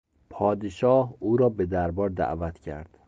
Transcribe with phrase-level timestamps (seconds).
[0.29, 2.97] پادشاه او را به دربار دعوت کرد.